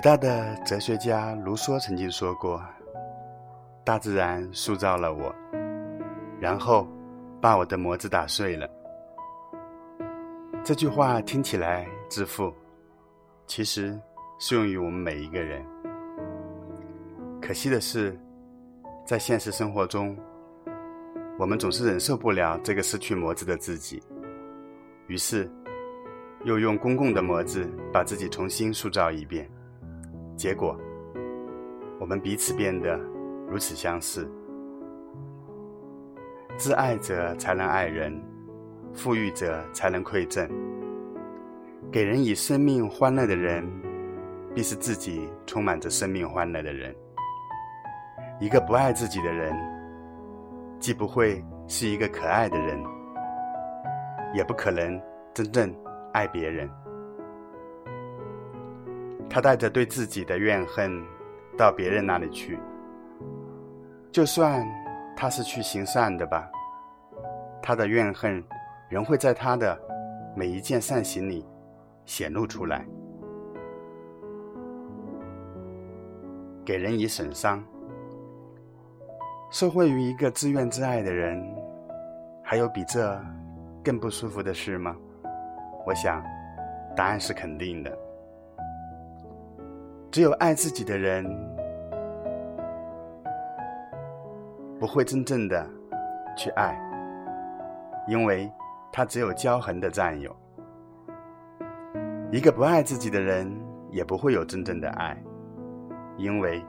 [0.00, 2.58] 伟大的哲学家卢梭曾经说过
[3.84, 5.30] ：“大自然塑造了我，
[6.40, 6.88] 然后
[7.38, 8.66] 把我的模子打碎了。”
[10.64, 12.50] 这句话听起来自负，
[13.46, 14.00] 其实
[14.38, 15.62] 适用于我们每一个人。
[17.42, 18.18] 可惜的是，
[19.04, 20.16] 在现实生活中，
[21.38, 24.02] 我们总是忍受不了这个失去模子的自己，
[25.08, 25.46] 于是
[26.44, 29.46] 又用公共的模子把自己重新塑造一遍。
[30.40, 30.74] 结果，
[31.98, 32.98] 我们彼此变得
[33.46, 34.26] 如此相似。
[36.56, 38.18] 自爱者才能爱人，
[38.94, 40.48] 富裕者才能馈赠。
[41.92, 43.70] 给人以生命欢乐的人，
[44.54, 46.96] 必是自己充满着生命欢乐的人。
[48.40, 49.54] 一个不爱自己的人，
[50.78, 52.82] 既不会是一个可爱的人，
[54.34, 54.98] 也不可能
[55.34, 55.70] 真正
[56.14, 56.66] 爱别人。
[59.30, 60.90] 他带着对自己的怨恨
[61.56, 62.58] 到别人那里去，
[64.10, 64.66] 就算
[65.16, 66.50] 他是去行善的吧，
[67.62, 68.42] 他的怨恨
[68.88, 69.80] 仍会在他的
[70.34, 71.46] 每一件善行里
[72.04, 72.84] 显露出来，
[76.64, 77.62] 给人以损伤。
[79.52, 81.40] 受惠于一个自怨自艾的人，
[82.42, 83.16] 还有比这
[83.84, 84.96] 更不舒服的事吗？
[85.86, 86.20] 我想，
[86.96, 88.09] 答案是肯定的。
[90.10, 91.24] 只有爱自己的人，
[94.76, 95.64] 不会真正的
[96.36, 96.76] 去爱，
[98.08, 98.50] 因为
[98.92, 100.32] 他只有骄横的占有；
[102.32, 103.48] 一个不爱自己的人，
[103.88, 105.16] 也不会有真正的爱，
[106.16, 106.60] 因为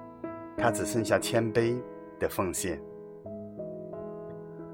[0.55, 1.75] 他只剩下谦卑
[2.19, 2.79] 的奉献。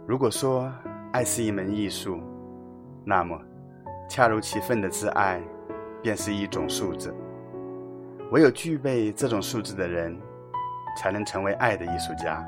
[0.05, 0.69] 如果说
[1.13, 2.19] 爱是一门艺术，
[3.05, 3.39] 那么
[4.09, 5.41] 恰如其分的自爱，
[6.01, 7.13] 便是一种素质。
[8.31, 10.19] 唯有具备这种素质的人，
[10.97, 12.45] 才能成为爱的艺术家。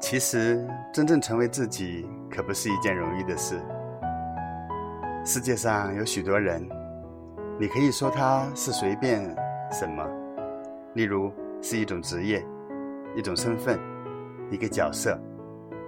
[0.00, 3.60] 其实，真正成为自己，可不是一件容易的事。
[5.24, 6.85] 世界上有许多人。
[7.58, 9.34] 你可以说他是随便
[9.72, 10.06] 什么，
[10.92, 12.44] 例如是一种职业、
[13.14, 13.80] 一种身份、
[14.50, 15.18] 一个角色，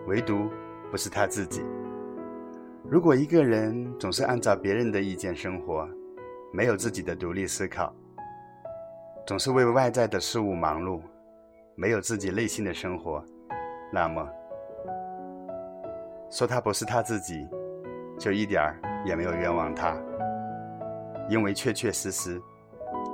[0.06, 0.48] 唯独
[0.90, 1.62] 不是他自己。
[2.88, 5.86] 如果一个人总是按照别人的意见生活，
[6.54, 7.94] 没有自己的独立思考，
[9.26, 11.02] 总是为外在的事物忙碌，
[11.74, 13.22] 没有自己内心的生活，
[13.92, 14.26] 那么
[16.30, 17.46] 说他不是他自己，
[18.18, 19.94] 就一点儿也没有冤枉他。
[21.28, 22.41] 因为确确实实，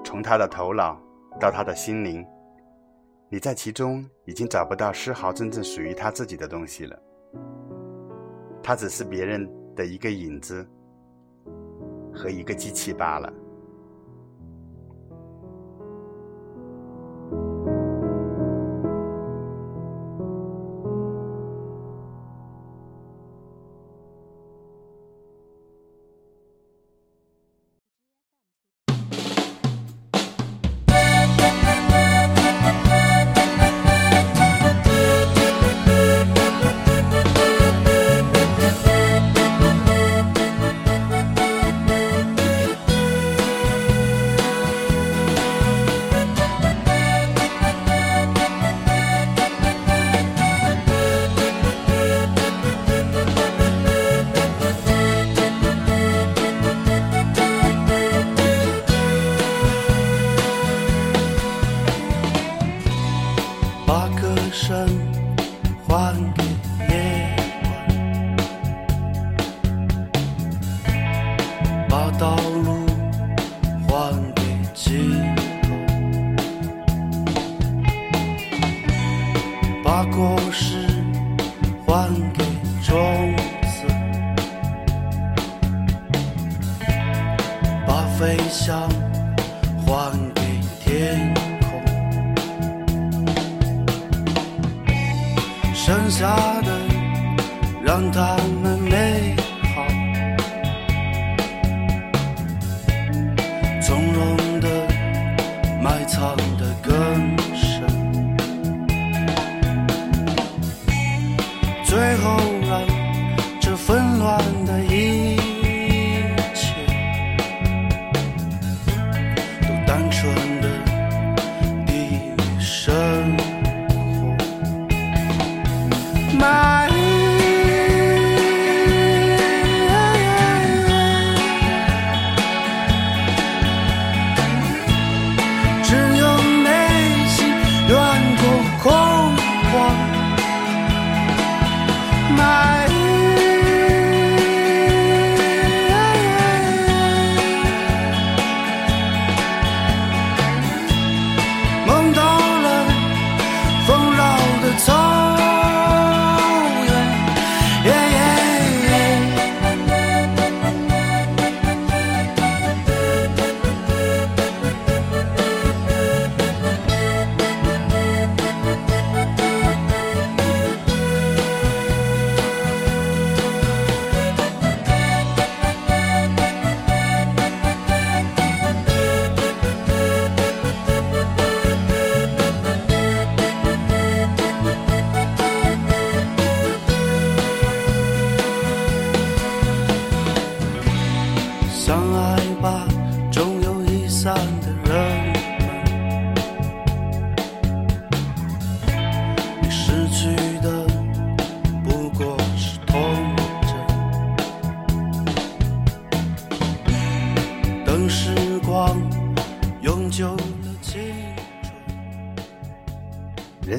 [0.04, 1.00] 从他的头脑
[1.40, 2.24] 到他的心灵，
[3.28, 6.98] 你在其中已经找不到丝毫真正属于他自己的东西了。
[8.62, 10.66] 他只是别人的一个影子
[12.14, 13.32] 和一个机器罢了。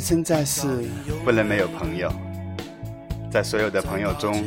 [0.06, 0.68] 生在世，
[1.24, 2.14] 不能没有朋友，
[3.32, 4.46] 在所有的朋友中，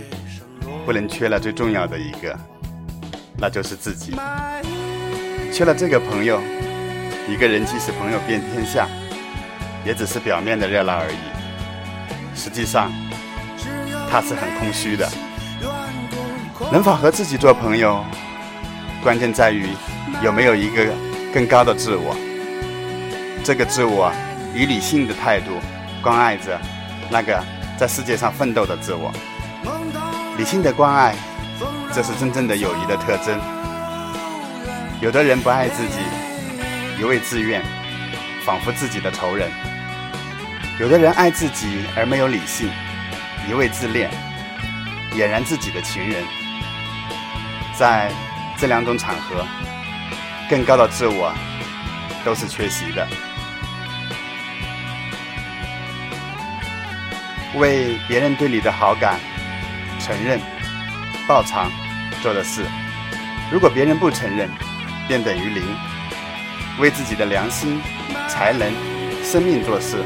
[0.86, 2.38] 不能缺了最重要的一个，
[3.36, 4.12] 那就是自己。
[5.52, 6.40] 缺了这个朋友，
[7.28, 8.86] 一个人即使朋友遍天下，
[9.84, 12.38] 也只是表面的热闹而已。
[12.38, 12.92] 实际上，
[14.08, 15.10] 他是很空虚的。
[16.70, 18.04] 能否和自己做朋友，
[19.02, 19.66] 关键在于
[20.22, 20.86] 有没有一个
[21.34, 22.16] 更高的自我。
[23.42, 24.12] 这个自我
[24.54, 25.60] 以理性的态度
[26.02, 26.60] 关爱着
[27.10, 27.42] 那个
[27.78, 29.12] 在世界上奋斗的自我。
[30.36, 31.14] 理性的关爱，
[31.92, 33.40] 这是真正的友谊的特征。
[35.00, 35.98] 有的人不爱自己，
[36.98, 37.62] 一味自怨，
[38.44, 39.48] 仿佛自己的仇人；
[40.80, 42.70] 有的人爱自己而没有理性，
[43.48, 44.10] 一味自恋，
[45.14, 46.24] 俨然自己的情人。
[47.76, 48.10] 在
[48.56, 49.44] 这两种场合，
[50.50, 51.32] 更高的自我
[52.24, 53.06] 都是缺席的。
[57.58, 59.18] 为别人对你的好感
[59.98, 60.40] 承认、
[61.26, 61.70] 报偿
[62.22, 62.64] 做的事，
[63.52, 64.48] 如果别人不承认，
[65.06, 65.62] 便等于零。
[66.80, 67.80] 为自己的良心、
[68.28, 68.72] 才能、
[69.24, 69.96] 生命做事，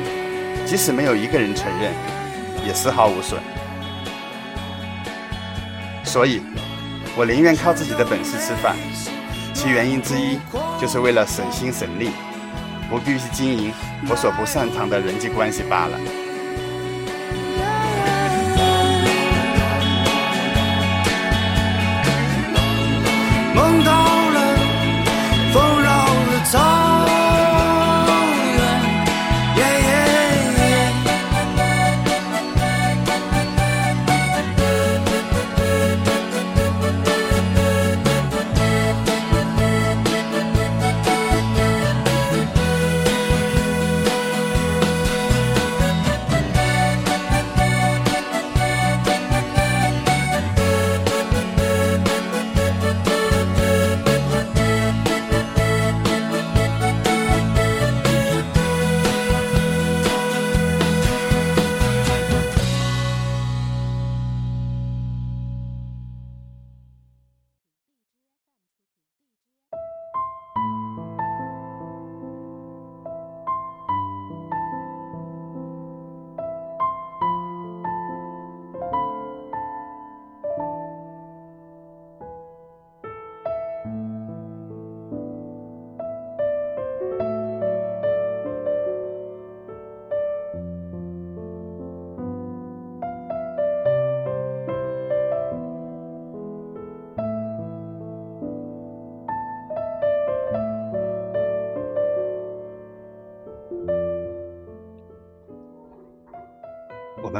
[0.64, 1.92] 即使没有一个人承认，
[2.66, 3.38] 也丝毫无损。
[6.02, 6.40] 所以，
[7.14, 8.74] 我宁愿靠自己的本事吃饭，
[9.52, 10.38] 其原因之一
[10.80, 12.10] 就是为了省心省力，
[12.88, 13.70] 不必去经营
[14.08, 15.98] 我所不擅长的人际关系罢了。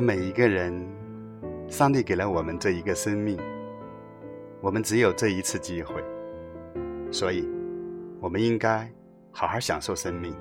[0.02, 0.84] 每一个人，
[1.68, 3.38] 上帝给了我们这一个生命，
[4.60, 5.94] 我们只有这一次机会，
[7.12, 7.48] 所以，
[8.20, 8.90] 我们应该
[9.30, 10.34] 好好享受生命。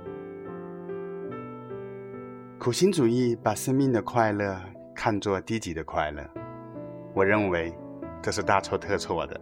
[2.58, 4.60] 苦心主义把生命的快乐
[4.96, 6.28] 看作低级的快乐，
[7.14, 7.72] 我认为
[8.20, 9.40] 这是大错特错的。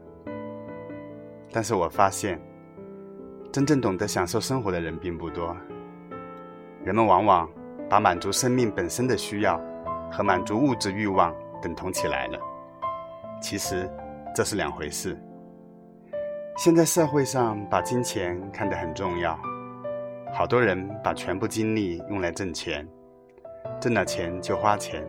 [1.49, 2.37] 但是我发现，
[3.53, 5.55] 真正懂得享受生活的人并不多，
[6.83, 7.49] 人们往往
[7.89, 9.68] 把满足生命本身的需要。
[10.11, 12.39] 和满足物质欲望等同起来了，
[13.41, 13.89] 其实
[14.33, 15.17] 这是两回事。
[16.57, 19.39] 现在社会上把金钱看得很重要，
[20.33, 22.87] 好多人把全部精力用来挣钱，
[23.79, 25.07] 挣了钱就花钱，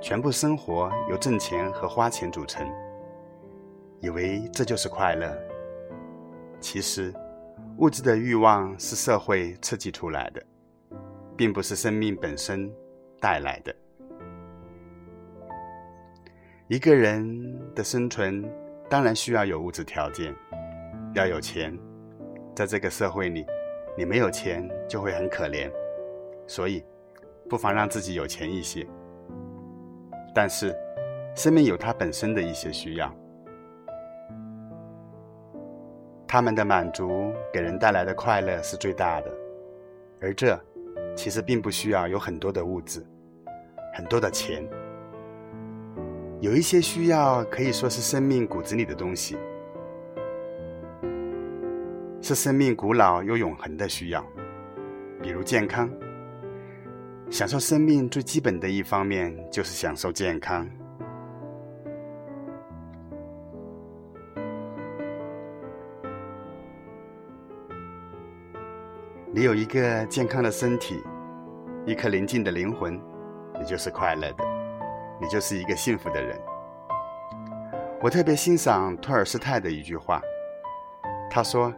[0.00, 2.68] 全部生活由挣钱和花钱组成，
[4.00, 5.32] 以为这就是快乐。
[6.60, 7.14] 其实，
[7.78, 10.42] 物质的欲望是社会刺激出来的，
[11.36, 12.68] 并不是生命本身
[13.20, 13.72] 带来的。
[16.70, 18.48] 一个人的生存
[18.88, 20.32] 当然需要有物质条件，
[21.16, 21.76] 要有钱。
[22.54, 23.44] 在这个社会里，
[23.98, 25.68] 你没有钱就会很可怜，
[26.46, 26.80] 所以
[27.48, 28.86] 不妨让自己有钱一些。
[30.32, 30.72] 但是，
[31.34, 33.12] 生命有它本身的一些需要，
[36.24, 39.32] 他们的满足给人带来的快乐是最大的，
[40.20, 40.56] 而这
[41.16, 43.04] 其实并不需要有很多的物质，
[43.92, 44.64] 很多的钱。
[46.40, 49.36] 有一些需要可以说是生命骨子里的东西，
[52.22, 54.24] 是生命古老又永恒的需要，
[55.20, 55.90] 比如健康。
[57.28, 60.66] 享受生命最基本的一方面就是享受健康。
[69.32, 71.00] 你有一个健康的身体，
[71.84, 72.98] 一颗宁静的灵魂，
[73.58, 74.49] 你就是快乐的，
[75.20, 76.40] 你就是一个幸福的人。
[78.00, 80.22] 我特别欣赏托尔斯泰的一句话，
[81.30, 81.72] 他说：“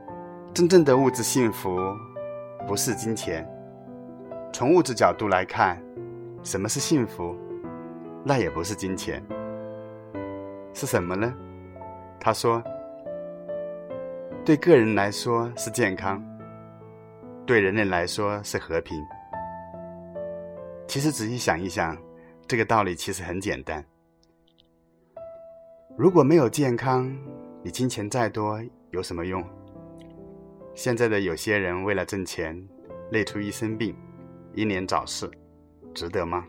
[0.54, 1.76] 真正的物质幸福
[2.66, 3.46] 不是金钱。
[4.52, 5.82] 从物质角度来看，
[6.42, 7.36] 什么是幸福？
[8.24, 9.20] 那也不是金钱，
[10.72, 11.34] 是什么呢？”
[12.20, 12.62] 他说
[14.44, 16.22] ：“对个人来说是健康。”
[17.44, 18.96] 对人类来说是和平。
[20.86, 21.96] 其实仔细想一想，
[22.52, 23.82] 这个道理其实很简单。
[25.96, 27.10] 如果没有健康，
[27.64, 29.42] 你金钱再多有什么用？
[30.74, 32.62] 现在的有些人为了挣钱，
[33.10, 33.96] 累出一身病，
[34.54, 35.30] 英年早逝，
[35.94, 36.46] 值得吗？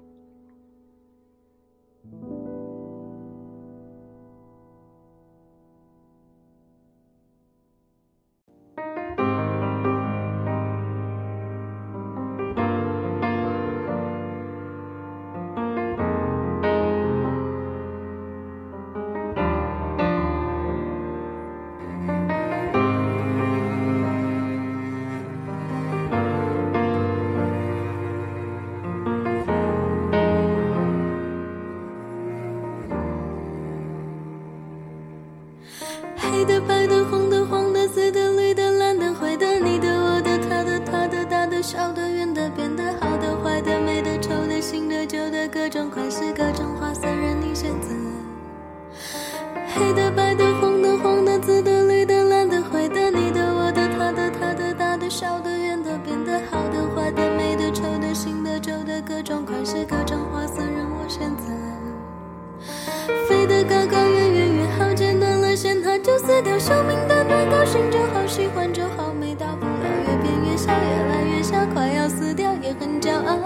[58.94, 61.50] 的、各种款式、各种花色，任我选择。
[63.28, 66.58] 飞得高高，远远越好，剪断了线，它就死掉。
[66.60, 69.90] 寿命短短，高兴就好，喜欢就好，没大不了。
[70.06, 70.78] 越变越小，越
[71.10, 73.40] 来越小，快要死掉，也很骄傲。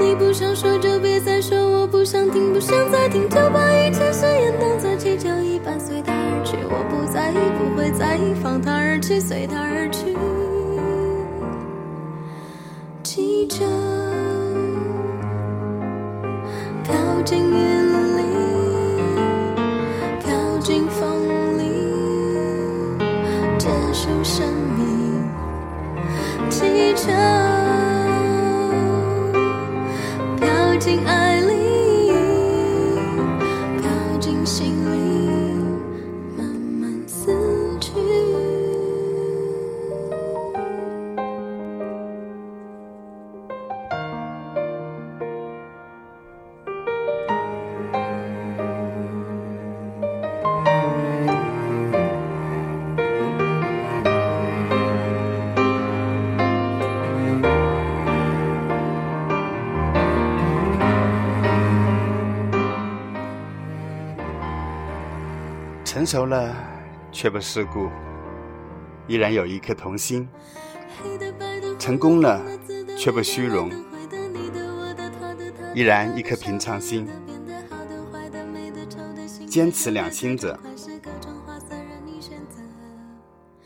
[0.00, 6.56] 你不想说就别再说，我不想听，不想再听，就把一切誓言当作气球一般随它而去。
[6.64, 10.16] 我不在意，不会在意，放它而去，随它而去。
[13.40, 13.64] 气球。
[16.84, 17.69] 靠近云
[66.00, 66.56] 成熟了，
[67.12, 67.90] 却不世故，
[69.06, 70.26] 依然有一颗童心；
[71.78, 72.40] 成功了，
[72.96, 73.70] 却不虚荣，
[75.74, 77.06] 依然一颗平常心。
[79.46, 80.58] 坚持两心者，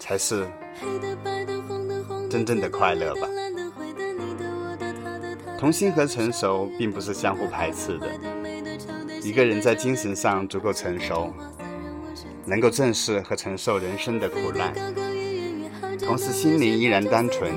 [0.00, 0.44] 才是
[2.28, 3.28] 真正的快乐吧。
[5.56, 8.10] 童心和成熟并不是相互排斥的。
[9.22, 11.32] 一个人在精神上足够成熟，
[12.46, 14.72] 能够正视和承受人生的苦难，
[15.98, 17.52] 同时心灵依然单纯，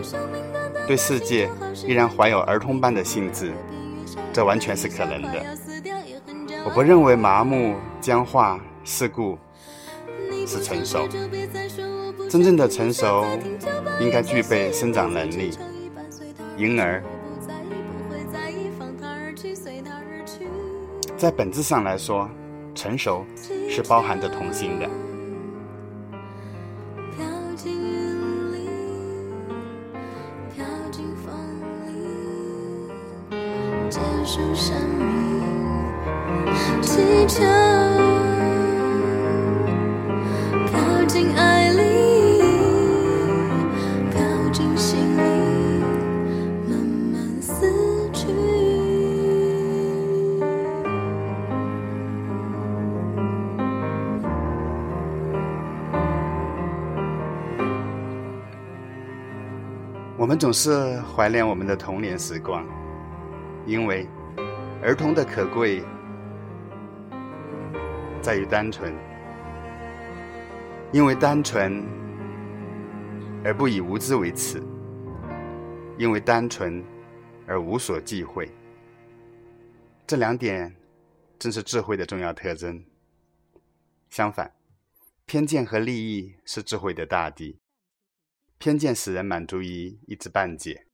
[0.87, 1.49] 对世界
[1.85, 3.51] 依然怀有儿童般的兴致，
[4.31, 5.45] 这完全是可能的。
[6.65, 9.37] 我不认为麻木、僵化、世故
[10.45, 11.07] 是成熟，
[12.29, 13.25] 真正的成熟
[13.99, 15.57] 应该具备生长能力，
[16.57, 17.03] 因而，
[21.17, 22.29] 在本质上来说，
[22.75, 23.25] 成熟
[23.77, 24.89] 是包含着童心的。
[27.15, 27.23] 飘
[27.55, 28.67] 进云里，
[30.51, 31.31] 飘进风
[31.85, 33.29] 里，
[33.87, 35.43] 结束生命。
[36.81, 37.43] 气球
[60.27, 62.67] 我们总是怀念我们的童年时光，
[63.65, 64.05] 因为
[64.83, 65.81] 儿童的可贵
[68.21, 68.93] 在于单纯，
[70.91, 71.81] 因为单纯
[73.41, 74.61] 而不以无知为耻，
[75.97, 76.83] 因为单纯
[77.47, 78.51] 而无所忌讳。
[80.05, 80.75] 这两点
[81.39, 82.83] 正是智慧的重要特征。
[84.09, 84.51] 相反，
[85.25, 87.61] 偏见和利益是智慧的大敌。
[88.57, 90.87] 偏见使人满足于一知半解，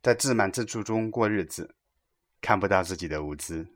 [0.00, 1.74] 在自满自足中过日子，
[2.40, 3.68] 看不到自己的无知。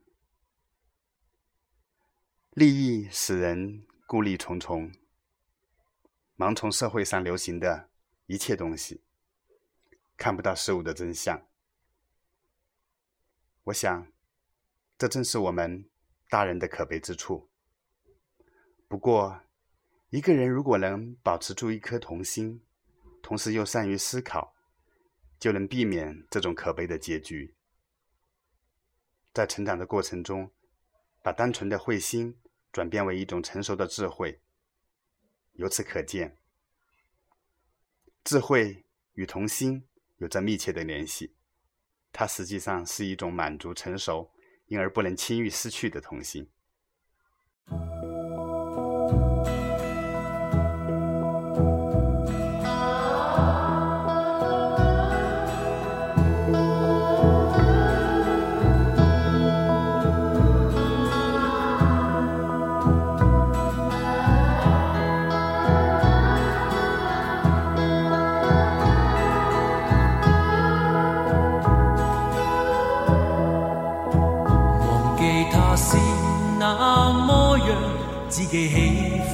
[2.50, 4.92] 利益使人顾虑重重，
[6.36, 7.90] 盲从社会上流行的
[8.26, 9.02] 一切东西，
[10.16, 11.44] 看不到事物的真相。
[13.64, 14.12] 我想，
[14.96, 15.90] 这正是我们
[16.28, 17.50] 大人的可悲之处。
[18.86, 19.42] 不过，
[20.10, 22.62] 一个人如果能保持住一颗童心，
[23.22, 24.54] 同时又善于思考，
[25.38, 27.54] 就能避免这种可悲的结局。
[29.34, 30.50] 在成长的过程中，
[31.22, 32.38] 把单纯的慧心
[32.72, 34.40] 转变为一种成熟的智慧。
[35.52, 36.38] 由此可见，
[38.24, 41.34] 智慧与童心有着密切的联系。
[42.12, 44.32] 它实际上是一种满足、成熟，
[44.68, 46.48] 因而不能轻易失去的童心。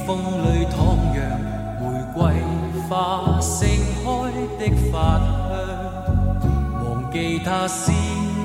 [0.05, 0.73] 风里徜
[1.13, 1.17] 徉
[1.79, 2.17] 玫瑰
[2.87, 3.67] 花盛
[4.03, 4.05] 开
[4.59, 5.53] 的发香，
[6.83, 7.91] 忘记它是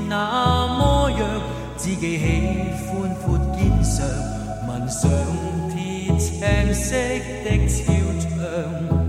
[0.08, 1.20] 那么样，
[1.76, 2.24] 只记起
[2.86, 4.06] 宽阔肩上
[4.66, 5.10] 纹上
[5.70, 6.28] 铁青
[6.74, 6.96] 色
[7.44, 7.78] 的肖
[8.20, 8.99] 像。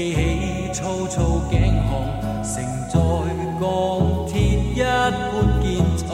[0.00, 1.92] 记起粗糙颈项，
[2.42, 2.96] 承载
[3.60, 3.62] 钢
[4.26, 4.82] 铁一般
[5.60, 5.68] 坚
[6.08, 6.10] 壮。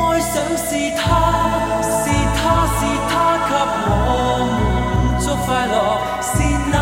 [0.18, 1.04] 上是他，
[1.82, 2.08] 是
[2.38, 2.40] 他
[2.72, 2.80] 是
[3.10, 3.12] 他，
[3.50, 3.52] 给
[3.84, 3.92] 我
[4.48, 5.76] 满足快乐，
[6.22, 6.32] 是
[6.72, 6.74] 那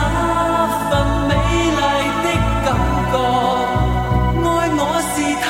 [0.88, 0.90] 份
[1.26, 1.82] 美丽
[2.22, 2.26] 的
[2.62, 2.66] 感
[3.10, 3.14] 觉。
[4.46, 5.44] 爱我是她，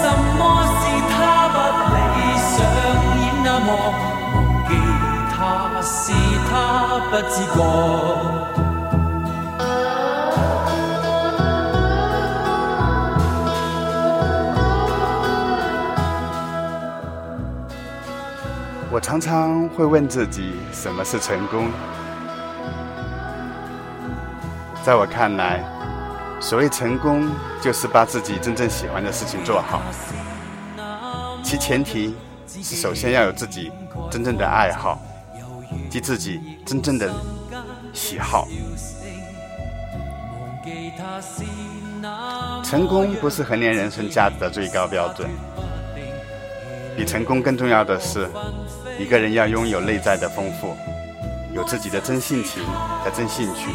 [0.38, 0.40] 么
[0.80, 1.12] 是她
[1.52, 1.56] 不
[1.92, 2.56] 理想？
[3.20, 3.68] 也那么
[4.32, 4.70] 忘记
[5.36, 5.38] 他
[5.82, 6.00] 是
[6.48, 6.50] 他
[7.10, 8.29] 不知觉。
[19.02, 21.68] 常常会问自己，什么是成功？
[24.84, 25.64] 在我看来，
[26.40, 27.28] 所谓成功，
[27.60, 29.82] 就是把自己真正喜欢的事情做好，
[31.42, 32.14] 其前提。
[32.62, 33.70] 是首先要有自己
[34.10, 35.00] 真正的爱好，
[35.88, 37.08] 即自己真正的
[37.92, 38.48] 喜好。
[42.64, 45.30] 成功不是衡量人生价值的最高标准，
[46.96, 48.28] 比成功更重要的是，
[48.98, 50.76] 一个人要拥有内在的丰富，
[51.52, 52.62] 有自己的真性情
[53.02, 53.70] 和真兴趣，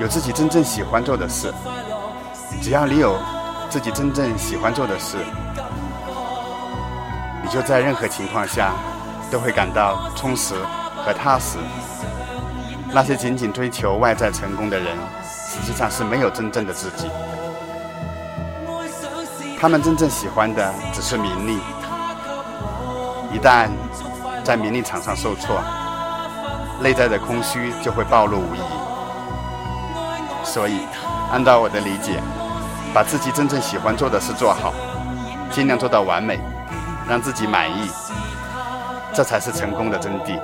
[0.00, 1.52] 有自己真正喜欢做的事。
[2.62, 3.18] 只要你有
[3.68, 5.16] 自己真正喜欢做的事。
[7.42, 8.72] 你就在任何情况下
[9.30, 10.54] 都会感到充实
[10.96, 11.58] 和踏实。
[12.92, 17.08] 那些仅仅追求外在成功的人，实际上是没有真正的自己。
[19.58, 21.58] 他们真正喜欢的只是名利。
[23.32, 23.68] 一旦
[24.44, 25.60] 在名利场上受挫，
[26.80, 28.60] 内在的空虚就会暴露无遗。
[30.44, 30.80] 所以，
[31.32, 32.20] 按照我的理解，
[32.92, 34.72] 把自己真正喜欢做的事做好，
[35.50, 36.40] 尽量做到完美。
[37.08, 37.90] 让自己满意，
[39.12, 40.38] 这才是成功的真谛。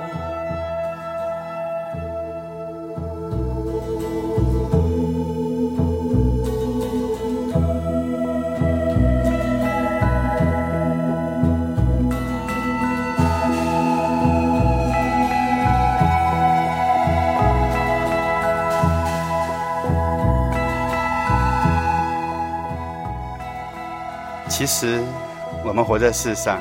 [25.77, 26.59] 我们活在世上，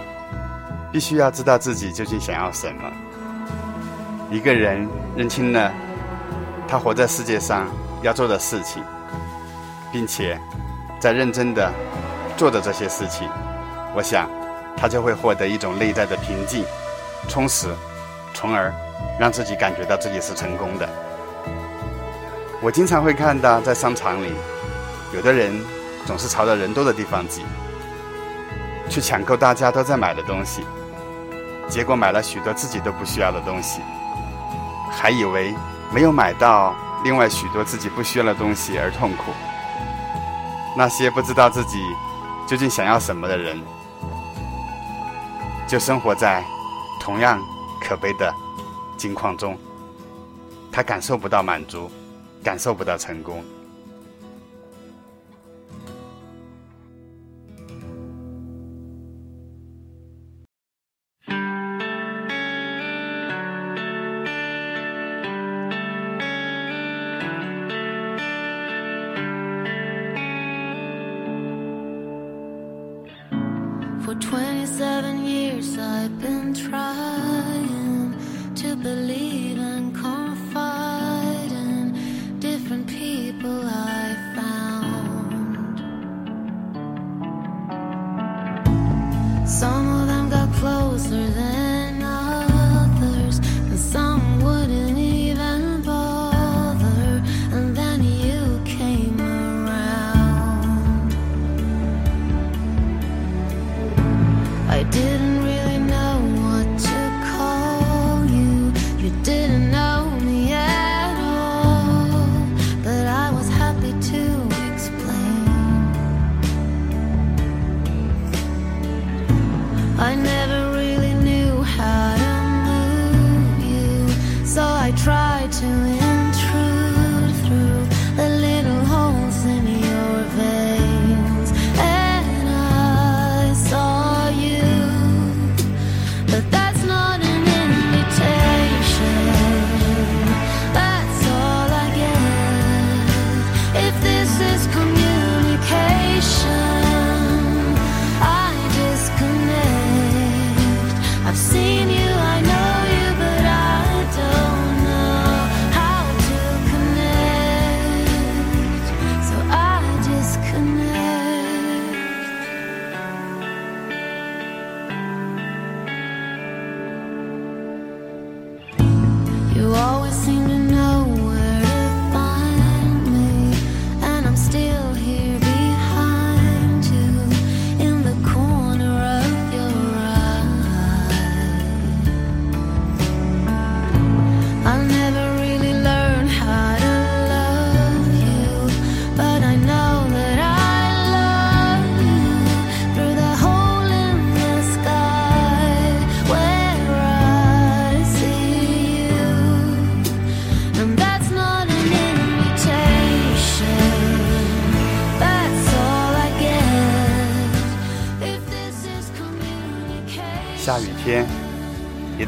[0.92, 2.82] 必须要知道自己究竟想要什么。
[4.30, 5.72] 一个人认清了
[6.68, 7.66] 他活在世界上
[8.02, 8.82] 要做的事情，
[9.90, 10.38] 并且
[11.00, 11.72] 在认真的
[12.36, 13.26] 做的这些事情，
[13.94, 14.28] 我想
[14.76, 16.62] 他就会获得一种内在的平静、
[17.26, 17.68] 充实，
[18.34, 18.70] 从而
[19.18, 20.86] 让自己感觉到自己是成功的。
[22.60, 24.34] 我经常会看到在商场里，
[25.14, 25.58] 有的人
[26.04, 27.46] 总是朝着人多的地方挤，
[28.88, 30.64] 去抢购大家都在买的东西，
[31.68, 33.80] 结果买了许多自己都不需要的东西。
[34.90, 35.54] 还以为
[35.92, 39.32] 没有买到另外许多自己不需要的东西而痛苦。
[40.76, 41.82] 那些不知道自己
[42.46, 43.60] 究竟想要什么的人，
[45.66, 46.42] 就生活在
[47.00, 47.40] 同样
[47.80, 48.32] 可悲的
[48.96, 49.58] 境况中。
[50.70, 51.90] 他感受不到满足，
[52.44, 53.42] 感受不到成功。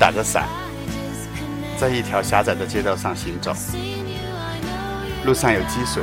[0.09, 0.49] 打着伞，
[1.77, 3.53] 在一条狭窄的街道上行走，
[5.27, 6.03] 路上有积水，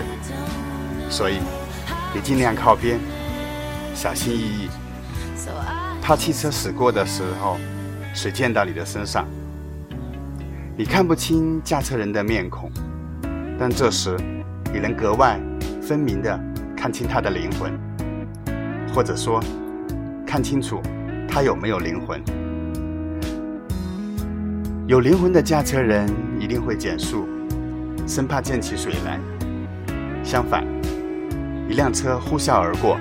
[1.09, 1.39] 所以
[2.13, 2.99] 你尽量靠边，
[3.95, 4.69] 小心翼翼，
[6.03, 7.57] 怕汽车驶过的时候
[8.13, 9.25] 水溅到你的身上。
[10.77, 12.71] 你看不清驾车人的面孔，
[13.57, 14.15] 但这时
[14.71, 15.39] 你能格外
[15.81, 16.39] 分明地
[16.77, 17.73] 看清他的灵魂，
[18.93, 19.41] 或者说
[20.27, 20.79] 看清楚
[21.27, 22.21] 他有没有灵魂。
[24.87, 26.07] 有灵魂的驾车人
[26.39, 27.27] 一定会减速，
[28.07, 29.19] 生怕溅起水来。
[30.23, 30.63] 相反，
[31.67, 32.95] 一辆车呼啸而过，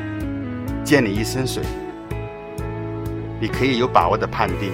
[0.83, 1.63] 溅你一身水，
[3.39, 4.73] 你可以有把握的判定，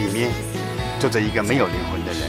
[0.00, 0.32] 里面
[0.98, 2.28] 坐着一个没有灵魂的人。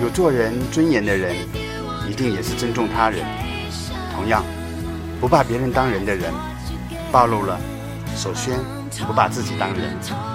[0.00, 1.36] 有做人尊严的人，
[2.08, 3.20] 一定也是尊重他人。
[4.14, 4.42] 同样，
[5.20, 6.32] 不把别人当人的人，
[7.12, 7.60] 暴露了
[8.16, 8.58] 首先
[9.00, 10.31] 不把自己当人。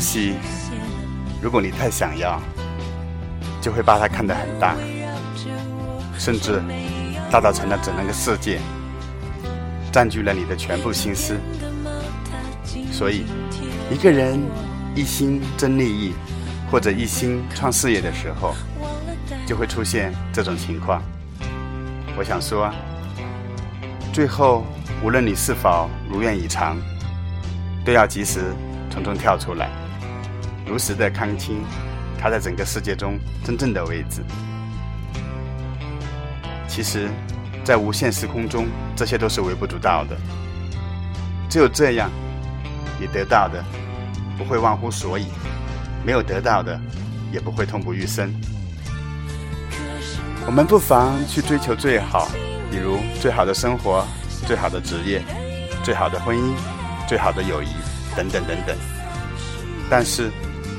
[0.00, 0.32] 东西，
[1.42, 2.40] 如果你太想要，
[3.60, 4.74] 就会把它看得很大，
[6.18, 6.62] 甚至
[7.30, 8.60] 大到成了整个世界，
[9.92, 11.36] 占据了你的全部心思。
[12.90, 13.26] 所以，
[13.90, 14.40] 一个人
[14.94, 16.14] 一心争利益，
[16.70, 18.54] 或者一心创事业的时候，
[19.46, 21.02] 就会出现这种情况。
[22.16, 22.72] 我想说，
[24.14, 24.64] 最后
[25.04, 26.78] 无论你是否如愿以偿，
[27.84, 28.54] 都要及时
[28.90, 29.68] 从中跳出来，
[30.70, 31.64] 如实的看清
[32.16, 34.22] 他在整个世界中真正的位置。
[36.68, 37.08] 其实，
[37.64, 40.16] 在无限时空中，这些都是微不足道的。
[41.48, 42.08] 只有这样，
[43.00, 43.64] 你得到的
[44.38, 45.26] 不会忘乎所以，
[46.06, 46.80] 没有得到的
[47.32, 48.32] 也不会痛不欲生。
[50.46, 52.28] 我们不妨去追求最好，
[52.70, 54.06] 比如最好的生活、
[54.46, 55.20] 最好的职业、
[55.82, 56.54] 最好的婚姻、
[57.08, 57.66] 最好的友谊
[58.14, 58.76] 等等等等。
[59.90, 60.30] 但是，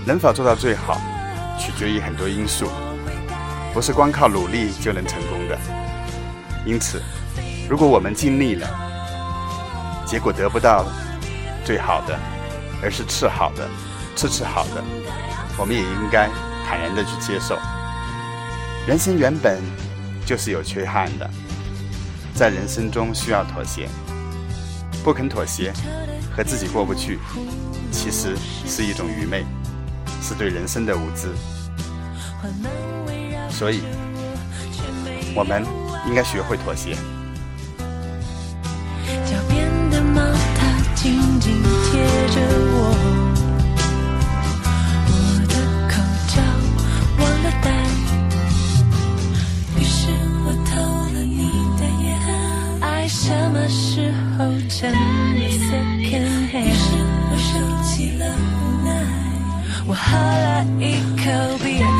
[0.05, 0.99] 能否做到最好，
[1.59, 2.67] 取决于很多因素，
[3.73, 5.57] 不是光靠努力就能成功的。
[6.65, 7.01] 因此，
[7.69, 8.67] 如果我们尽力了，
[10.05, 10.85] 结果得不到
[11.63, 12.19] 最好的，
[12.81, 13.69] 而是次好的、
[14.15, 14.83] 次次好的，
[15.57, 16.27] 我们也应该
[16.67, 17.55] 坦然的去接受。
[18.87, 19.61] 人生原本
[20.25, 21.29] 就是有缺憾的，
[22.33, 23.87] 在人生中需要妥协，
[25.03, 25.71] 不肯妥协
[26.35, 27.19] 和自己过不去，
[27.91, 28.35] 其实
[28.65, 29.45] 是一种愚昧，
[30.21, 31.29] 是对人生的无知。
[33.49, 33.81] 所以，
[35.35, 35.65] 我们
[36.07, 36.95] 应该学会妥协。
[59.91, 61.90] 我喝了一口啤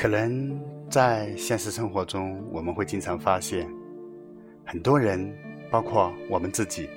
[0.00, 0.56] 可能
[0.88, 3.68] 在现实生活中，我们会经常发现，
[4.64, 5.36] 很多人，
[5.72, 6.88] 包括我们自己，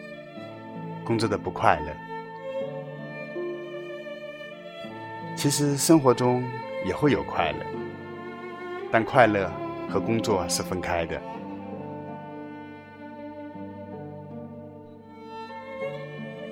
[1.04, 1.92] 工作的不快乐。
[5.36, 6.44] 其实生活中
[6.86, 7.66] 也会有快乐，
[8.92, 9.52] 但快乐
[9.90, 11.20] 和工作是分开的。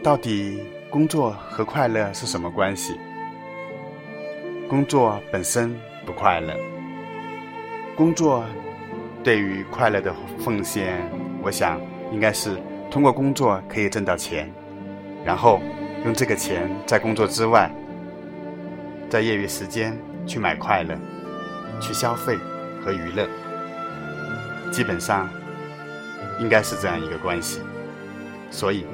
[0.01, 2.99] 到底工作和快乐是什么关系？
[4.67, 5.79] 工作本身。
[6.05, 6.55] 不快乐，
[7.95, 8.43] 工作
[9.23, 10.97] 对于快乐的奉献，
[11.41, 11.79] 我想
[12.11, 12.57] 应该是
[12.89, 14.51] 通过工作可以挣到钱，
[15.23, 15.61] 然后
[16.05, 17.69] 用这个钱在工作之外，
[19.09, 20.97] 在业余时间去买快乐，
[21.79, 22.37] 去消费
[22.83, 23.27] 和娱乐，
[24.71, 25.29] 基本上
[26.39, 27.59] 应该是这样一个关系。
[28.49, 28.85] 所以，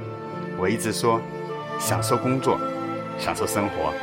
[0.57, 1.21] 我一直说，
[1.79, 2.59] 享受工作，
[3.17, 3.93] 享受生活。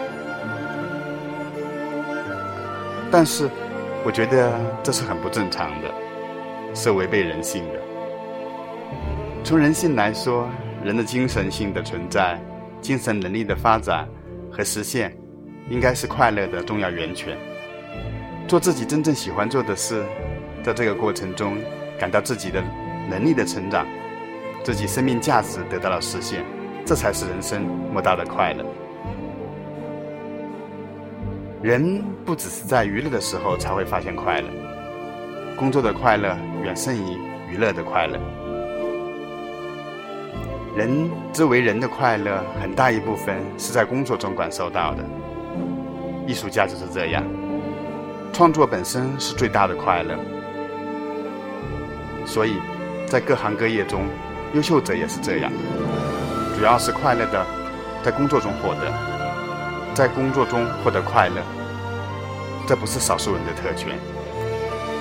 [3.14, 3.46] 但是，
[4.07, 5.94] 我觉得这是很不正常的，
[6.75, 7.79] 是违背人性的。
[9.44, 10.48] 从人性来说，
[10.83, 12.40] 人的精神性的存在、
[12.81, 14.09] 精神能力的发展
[14.51, 15.14] 和实现，
[15.68, 17.37] 应该是快乐的重要源泉。
[18.48, 20.03] 做自己真正喜欢做的事，
[20.62, 21.59] 在这个过程中
[21.98, 22.64] 感到自己的
[23.11, 23.87] 能力的成长，
[24.64, 26.42] 自己生命价值得到了实现，
[26.87, 28.64] 这才是人生莫大的快乐。
[31.62, 34.48] 人不只是在娱乐的时候才会发现快乐，
[35.57, 37.16] 工作的快乐远胜于
[37.48, 38.18] 娱乐的快乐。
[40.77, 45.05] 人之为人的快乐，很大一部分是在工作中感受到的。
[46.27, 47.22] 艺术家就是这样，
[48.33, 50.16] 创作本身是最大的快乐。
[52.27, 52.55] 所以，
[53.07, 54.05] 在各行各业中，
[54.53, 55.53] 优秀者也是这样，
[56.59, 57.47] 主要是快乐的，
[58.03, 58.93] 在工作中获得，
[59.95, 61.43] 在工作中获得快乐，
[62.66, 63.90] 这不是少数人的特权。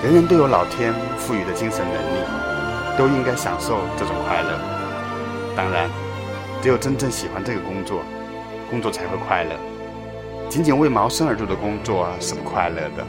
[0.04, 4.58] 人人都有老天赋予的精神能力，都应该享受这种快乐。
[5.56, 5.88] 当然，
[6.60, 8.02] 只有真正喜欢这个工作，
[8.70, 9.56] 工作才会快乐。
[10.50, 13.06] 仅仅为谋生而做的工作是不快乐的。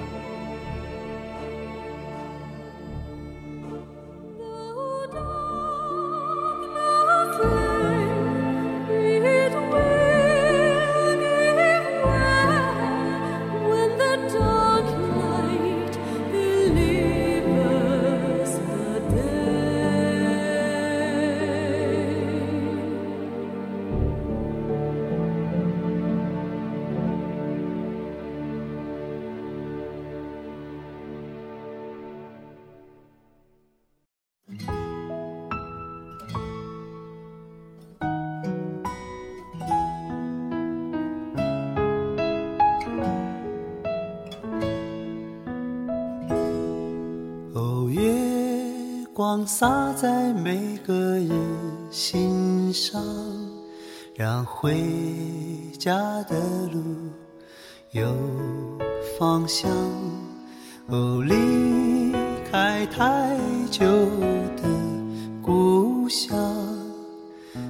[49.34, 51.32] 光洒在每个人
[51.90, 53.04] 心上，
[54.14, 54.76] 让回
[55.80, 56.40] 家的
[56.72, 56.84] 路
[57.94, 58.16] 有
[59.18, 59.72] 方向。
[60.86, 62.14] 哦，离
[62.52, 63.36] 开太
[63.72, 63.84] 久
[64.56, 64.70] 的
[65.42, 66.38] 故乡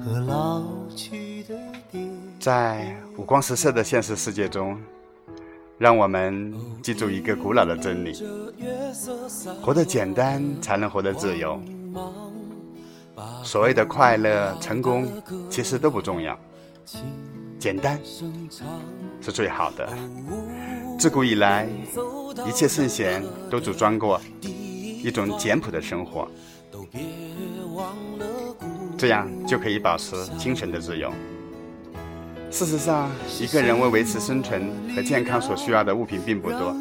[0.04, 0.62] 和老
[0.94, 1.56] 去的
[1.90, 2.06] 爹。
[2.38, 4.78] 在五光十色的现实世界中。
[5.76, 6.54] 让我们
[6.84, 8.12] 记住一个古老的真理：
[9.62, 11.60] 活得简单，才能活得自由。
[13.42, 15.06] 所谓的快乐、成功，
[15.50, 16.38] 其实都不重要，
[17.58, 17.98] 简单
[19.20, 19.88] 是最好的。
[20.98, 21.68] 自古以来，
[22.46, 26.28] 一切圣贤都主张过一种简朴的生活，
[28.96, 31.12] 这样就可以保持精神的自由。
[32.50, 36.74] 事实上，一个人为维持生存和健康所需要的物品并不多，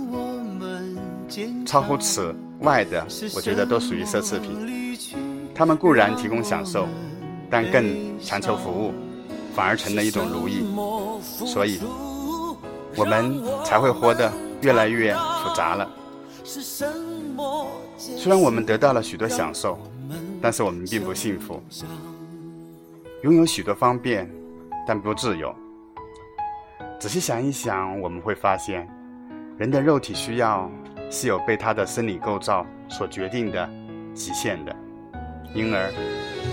[1.65, 3.05] 超乎此外的，
[3.35, 4.97] 我觉得都属于奢侈品。
[5.55, 6.87] 他们固然提供享受，
[7.49, 8.93] 但更强求服务，
[9.55, 10.65] 反而成了一种奴役。
[11.21, 11.79] 所以，
[12.95, 14.31] 我们才会活得
[14.61, 15.89] 越来越复杂了。
[16.43, 19.79] 虽然我们得到了许多享受，
[20.41, 21.61] 但是我们并不幸福。
[23.23, 24.29] 拥有许多方便，
[24.85, 25.53] 但不自由。
[26.99, 28.87] 仔细想一想，我们会发现，
[29.57, 30.69] 人的肉体需要
[31.13, 33.69] 是有被他的生理构造所决定的
[34.15, 34.75] 极限的，
[35.53, 35.93] 因而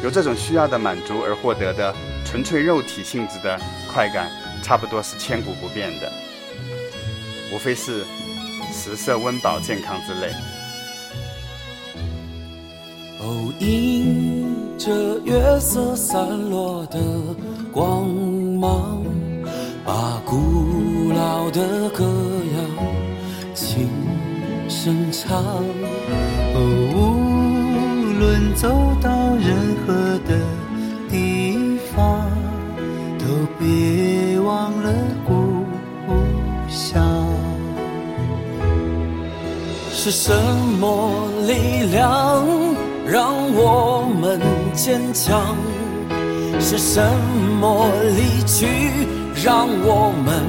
[0.04, 1.94] 由这种需要的满足而获得的
[2.26, 3.58] 纯粹肉体性质的
[3.90, 4.30] 快感，
[4.62, 6.12] 差不多是千古不变的，
[7.54, 8.04] 无非是
[8.70, 10.30] 食色温饱健康之类。
[13.18, 17.00] 哦，迎着月色散落的
[17.72, 19.02] 光芒。
[19.82, 23.88] 把古老的歌谣轻
[24.82, 25.62] 声唱，
[26.54, 26.58] 无
[28.18, 29.92] 论走到任何
[30.26, 30.40] 的
[31.10, 32.26] 地方，
[33.18, 33.26] 都
[33.58, 34.90] 别忘了
[35.28, 35.66] 故
[36.66, 37.26] 乡。
[39.92, 40.32] 是什
[40.80, 42.42] 么力量
[43.06, 44.40] 让我们
[44.72, 45.58] 坚强？
[46.58, 47.06] 是什
[47.60, 49.06] 么离去？
[49.44, 50.42] 让我们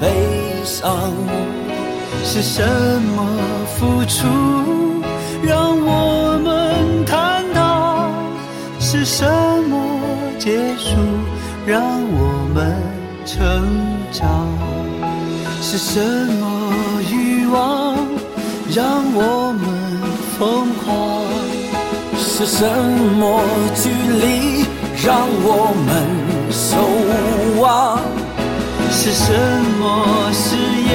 [0.00, 1.12] 悲伤，
[2.22, 2.62] 是什
[3.16, 3.26] 么
[3.76, 4.26] 付出？
[5.42, 8.12] 让我们坦荡，
[8.78, 9.24] 是什
[9.68, 9.76] 么
[10.38, 10.96] 结束？
[11.66, 12.76] 让我们
[13.24, 13.40] 成
[14.12, 14.48] 长，
[15.60, 16.00] 是什
[16.40, 16.72] 么
[17.10, 17.96] 欲望？
[18.74, 18.84] 让
[19.14, 19.64] 我们
[20.38, 21.22] 疯狂，
[22.18, 22.68] 是什
[23.18, 23.42] 么
[23.74, 24.66] 距离？
[25.04, 25.92] 让我们
[26.50, 26.76] 守
[27.60, 28.00] 望。
[28.90, 29.32] 是什
[29.80, 30.56] 么誓
[30.90, 30.94] 言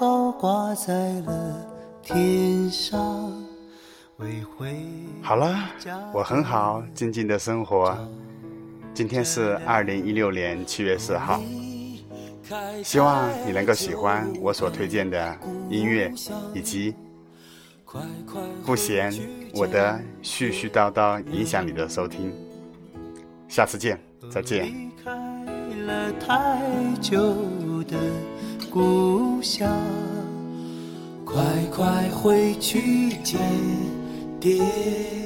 [0.00, 1.66] 高高挂在了
[2.02, 3.30] 天上，
[5.20, 5.54] 好了，
[6.14, 7.94] 我很好，静静的生活。
[8.94, 11.42] 今天是二零一六年七月四号，
[12.82, 15.36] 希望你能够喜欢我所推荐的
[15.68, 16.10] 音乐，
[16.54, 16.94] 以及
[18.64, 19.12] 不嫌
[19.52, 22.32] 我的絮絮叨叨影响你的收听。
[23.48, 24.00] 下次见，
[24.32, 24.72] 再见。
[28.70, 29.68] 故乡，
[31.24, 31.42] 快
[31.74, 33.40] 快回去见
[34.38, 35.19] 爹。